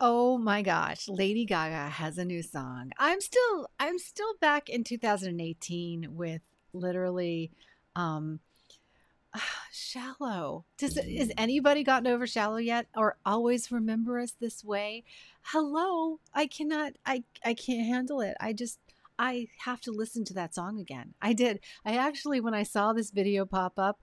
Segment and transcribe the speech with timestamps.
[0.00, 2.90] Oh my gosh, Lady Gaga has a new song.
[2.98, 6.42] I'm still I'm still back in 2018 with
[6.72, 7.52] literally
[7.94, 8.40] um
[9.72, 10.64] shallow.
[10.78, 15.04] Does is anybody gotten over shallow yet or always remember us this way?
[15.42, 18.36] Hello, I cannot I I can't handle it.
[18.40, 18.80] I just
[19.16, 21.14] I have to listen to that song again.
[21.22, 21.60] I did.
[21.84, 24.00] I actually when I saw this video pop up,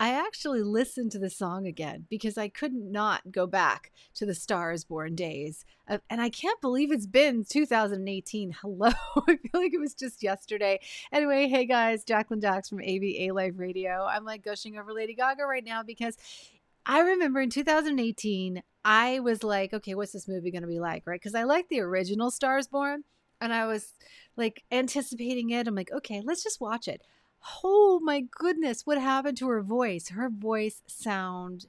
[0.00, 4.34] I actually listened to the song again because I couldn't not go back to the
[4.34, 5.64] Stars Born days.
[5.88, 8.56] Uh, and I can't believe it's been 2018.
[8.60, 8.90] Hello.
[9.16, 10.80] I feel like it was just yesterday.
[11.12, 14.04] Anyway, hey guys, Jacqueline Dax from AVA Live Radio.
[14.04, 16.16] I'm like gushing over Lady Gaga right now because
[16.84, 21.06] I remember in 2018, I was like, okay, what's this movie going to be like?
[21.06, 21.20] Right.
[21.20, 23.04] Because I like the original Stars Born
[23.40, 23.92] and I was
[24.36, 25.68] like anticipating it.
[25.68, 27.00] I'm like, okay, let's just watch it
[27.62, 30.08] oh my goodness, what happened to her voice?
[30.08, 31.66] Her voice sound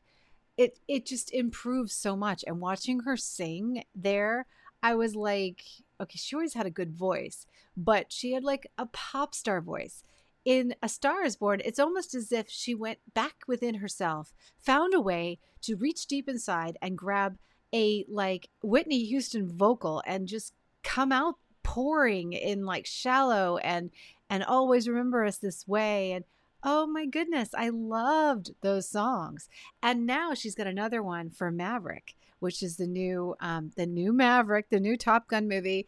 [0.58, 2.44] it it just improves so much.
[2.48, 4.46] And watching her sing there,
[4.82, 5.64] I was like,
[6.00, 10.04] okay, she always had a good voice, but she had like a pop star voice.
[10.46, 14.94] In A Star is Born, it's almost as if she went back within herself, found
[14.94, 17.40] a way to reach deep inside and grab
[17.74, 23.90] a like Whitney Houston vocal and just come out pouring in like shallow and
[24.30, 26.26] and always remember us this way and
[26.64, 29.50] oh my goodness i loved those songs.
[29.84, 34.14] And now she's got another one for maverick which is the new um, the new
[34.14, 35.88] maverick the new top gun movie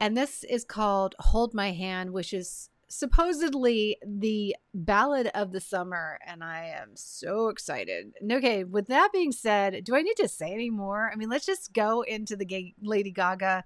[0.00, 6.18] and this is called hold my hand which is supposedly the ballad of the summer
[6.24, 8.12] and i am so excited.
[8.30, 11.10] Okay with that being said do i need to say any more?
[11.12, 13.64] I mean let's just go into the lady gaga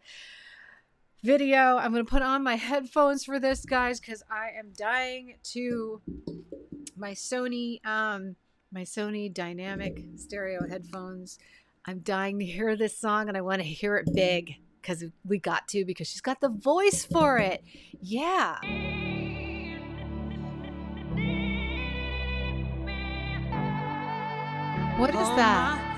[1.22, 1.76] video.
[1.76, 6.00] I'm going to put on my headphones for this, guys, because I am dying to
[6.96, 8.36] my Sony, um,
[8.72, 11.38] my Sony dynamic stereo headphones.
[11.86, 15.38] I'm dying to hear this song and I want to hear it big because we
[15.38, 17.62] got to because she's got the voice for it.
[18.00, 18.58] Yeah.
[24.98, 25.89] What is that?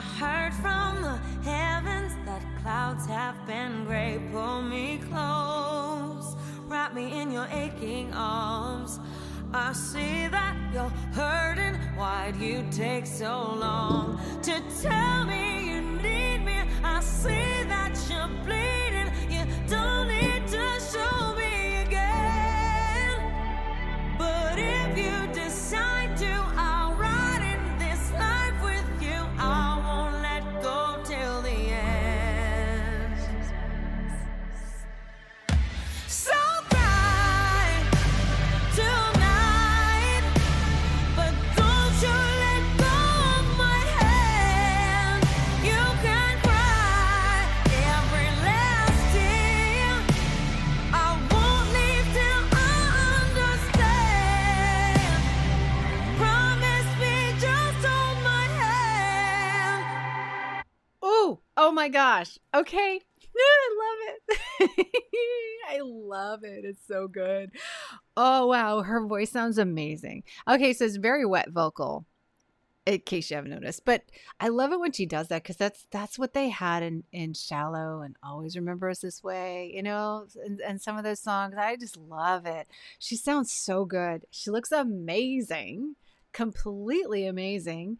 [0.00, 4.18] I heard from the heavens that clouds have been gray.
[4.32, 6.36] Pull me close,
[6.68, 8.98] wrap me in your aching arms.
[9.52, 11.74] I see that you're hurting.
[11.98, 15.49] Why'd you take so long to tell me
[61.70, 62.36] Oh, my gosh.
[62.52, 63.00] Okay.
[63.36, 64.16] I love
[64.58, 64.86] it.
[65.68, 66.64] I love it.
[66.64, 67.52] It's so good.
[68.16, 68.80] Oh, wow.
[68.82, 70.24] Her voice sounds amazing.
[70.48, 72.06] Okay, so it's very wet vocal.
[72.86, 74.02] In case you haven't noticed, but
[74.40, 77.34] I love it when she does that because that's that's what they had in in
[77.34, 81.54] "Shallow" and "Always Remember Us This Way," you know, and, and some of those songs.
[81.56, 82.66] I just love it.
[82.98, 84.24] She sounds so good.
[84.30, 85.94] She looks amazing,
[86.32, 87.98] completely amazing.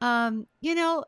[0.00, 1.04] Um, you know,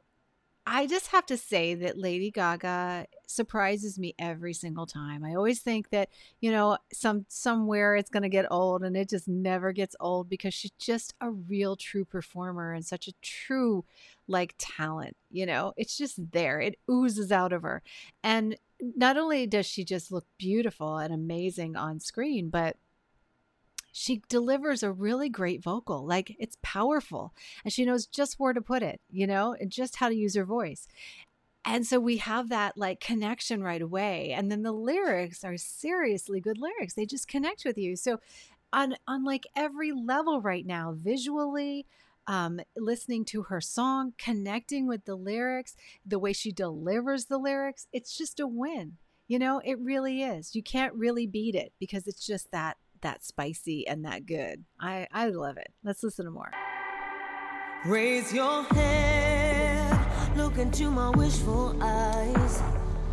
[0.64, 5.24] I just have to say that Lady Gaga surprises me every single time.
[5.24, 6.08] I always think that,
[6.40, 10.28] you know, some somewhere it's going to get old and it just never gets old
[10.28, 13.84] because she's just a real true performer and such a true
[14.28, 15.72] like talent, you know.
[15.76, 16.60] It's just there.
[16.60, 17.82] It oozes out of her.
[18.22, 22.76] And not only does she just look beautiful and amazing on screen, but
[23.92, 26.04] she delivers a really great vocal.
[26.04, 29.96] Like it's powerful and she knows just where to put it, you know, and just
[29.96, 30.88] how to use her voice.
[31.64, 34.32] And so we have that like connection right away.
[34.32, 36.94] And then the lyrics are seriously good lyrics.
[36.94, 37.94] They just connect with you.
[37.94, 38.18] So
[38.72, 41.86] on on like every level right now, visually,
[42.26, 47.86] um, listening to her song, connecting with the lyrics, the way she delivers the lyrics,
[47.92, 48.96] it's just a win.
[49.28, 50.54] You know, it really is.
[50.54, 54.64] You can't really beat it because it's just that that spicy and that good.
[54.80, 55.72] I I love it.
[55.84, 56.50] Let's listen to more.
[57.84, 62.62] Raise your head, look into my wishful eyes.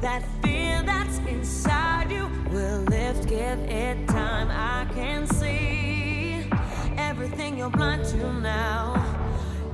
[0.01, 4.49] That fear that's inside you will lift, give it time.
[4.51, 6.45] I can see
[6.97, 8.93] everything you're blind to now.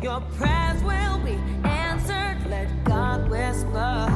[0.02, 1.38] Your prayers will be
[1.68, 2.50] answered.
[2.50, 4.15] Let God whisper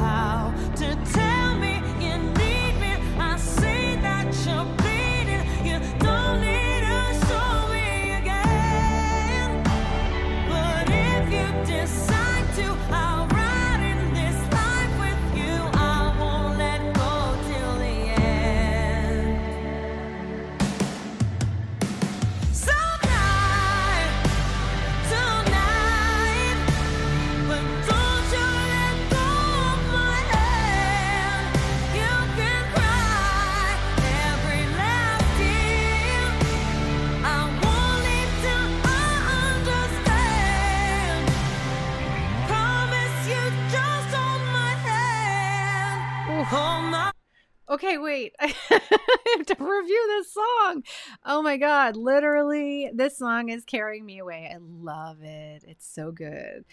[47.82, 48.34] Okay, wait.
[48.40, 50.82] I have to review this song.
[51.24, 51.96] Oh my God.
[51.96, 54.52] Literally, this song is carrying me away.
[54.54, 55.64] I love it.
[55.66, 56.66] It's so good.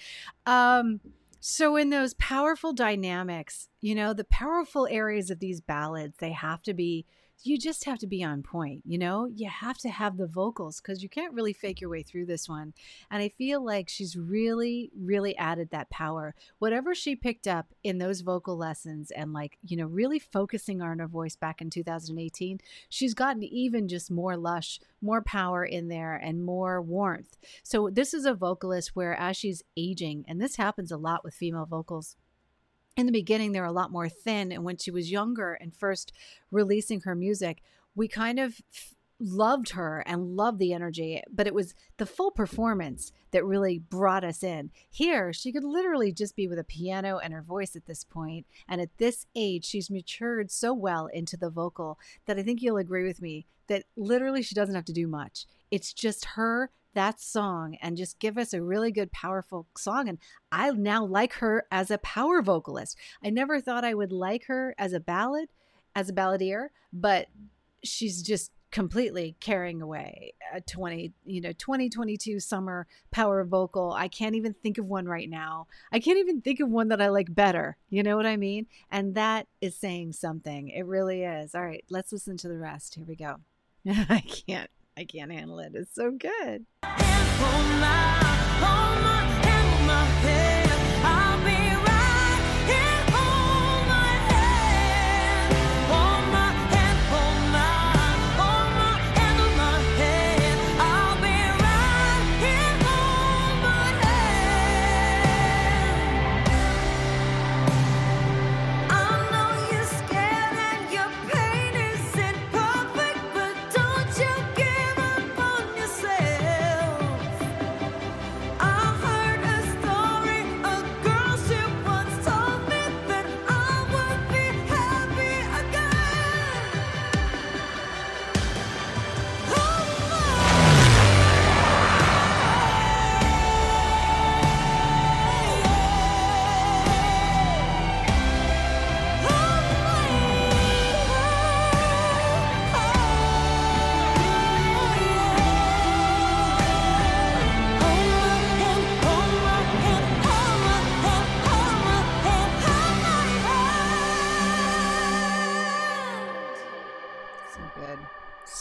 [0.45, 1.00] Um,
[1.39, 6.62] so, in those powerful dynamics, you know, the powerful areas of these ballads, they have
[6.63, 7.06] to be,
[7.44, 8.81] you just have to be on point.
[8.86, 12.04] You know, you have to have the vocals because you can't really fake your way
[12.04, 12.74] through this one.
[13.12, 17.98] And I feel like she's really, really added that power whatever she picked up in
[17.98, 22.60] those vocal lessons and like you know really focusing on her voice back in 2018
[22.89, 28.13] she's gotten even just more lush more power in there and more warmth so this
[28.13, 32.16] is a vocalist where as she's aging and this happens a lot with female vocals
[32.97, 36.11] in the beginning they're a lot more thin and when she was younger and first
[36.51, 37.61] releasing her music
[37.95, 38.59] we kind of
[39.19, 44.23] loved her and loved the energy but it was the full performance that really brought
[44.23, 44.69] us in.
[44.89, 48.45] Here she could literally just be with a piano and her voice at this point
[48.67, 52.77] and at this age she's matured so well into the vocal that i think you'll
[52.77, 55.45] agree with me that literally she doesn't have to do much.
[55.71, 60.17] It's just her that song and just give us a really good powerful song and
[60.51, 62.97] i now like her as a power vocalist.
[63.23, 65.49] I never thought i would like her as a ballad
[65.95, 67.27] as a balladeer but
[67.83, 73.94] she's just completely carrying away a 20 you know 2022 summer power vocal.
[73.94, 75.67] I can't even think of one right now.
[75.91, 78.65] I can't even think of one that i like better you know what i mean?
[78.89, 80.69] And that is saying something.
[80.69, 81.53] It really is.
[81.53, 82.95] All right let's listen to the rest.
[82.95, 83.35] Here we go.
[83.88, 85.71] I can't i can't handle it.
[85.75, 86.65] It's so good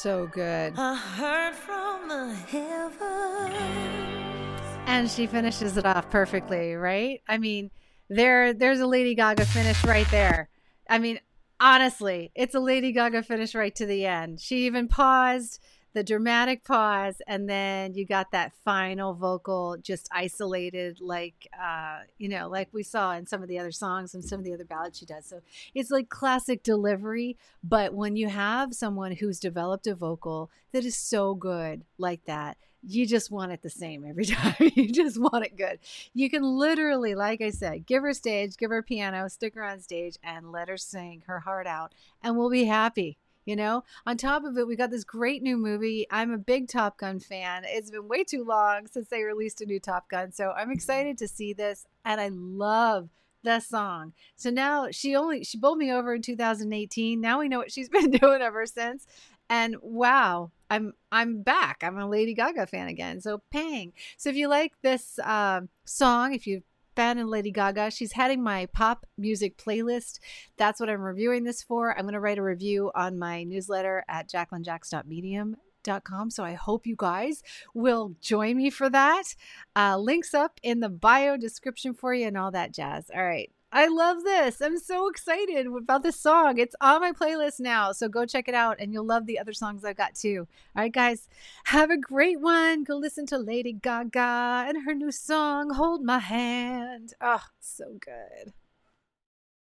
[0.07, 0.73] so good.
[0.77, 3.53] I heard from the heavens.
[4.87, 7.23] and she finishes it off perfectly right?
[7.27, 7.73] I mean
[8.09, 10.49] there there's a lady gaga finish right there.
[10.89, 11.19] I mean
[11.59, 14.39] honestly it's a lady gaga finish right to the end.
[14.39, 15.59] She even paused
[15.97, 22.29] the dramatic pause and then you got that final vocal just isolated like uh you
[22.29, 24.67] know like we saw in some of the other songs and some of the other
[24.67, 25.41] ballads she does so
[25.75, 27.35] it's like classic delivery
[27.65, 32.59] but when you have someone who's developed a vocal that is so good like that
[32.87, 34.55] you just want it the same every time.
[34.59, 35.81] you just want it good.
[36.15, 39.81] You can literally, like I said, give her stage, give her piano, stick her on
[39.81, 43.19] stage, and let her sing her heart out, and we'll be happy.
[43.47, 46.07] You know, on top of it, we got this great new movie.
[46.11, 47.63] I'm a big Top Gun fan.
[47.65, 50.33] It's been way too long since they released a new Top Gun.
[50.33, 51.87] So I'm excited to see this.
[52.05, 53.09] And I love
[53.45, 54.15] the song.
[54.35, 57.21] So now she only, she bowled me over in 2018.
[57.21, 59.07] Now we know what she's been doing ever since.
[59.49, 61.83] And wow, I'm I'm back.
[61.83, 63.21] I'm a Lady Gaga fan again.
[63.21, 63.93] So pang.
[64.17, 66.63] So if you like this um, song, if you
[66.97, 70.19] fan of Lady Gaga, she's heading my pop music playlist.
[70.57, 71.97] That's what I'm reviewing this for.
[71.97, 75.57] I'm going to write a review on my newsletter at jacquelinejacks.medium.
[76.31, 79.37] So I hope you guys will join me for that.
[79.77, 83.09] Uh, links up in the bio description for you and all that jazz.
[83.15, 83.53] All right.
[83.77, 84.63] I love this.
[84.63, 86.57] I'm so excited about this song.
[86.57, 87.93] It's on my playlist now.
[87.93, 90.49] So go check it out and you'll love the other songs I've got too.
[90.75, 91.29] All right, guys,
[91.65, 92.85] have a great one.
[92.85, 97.13] Go listen to Lady Gaga and her new song, Hold My Hand.
[97.21, 98.55] Oh, so good.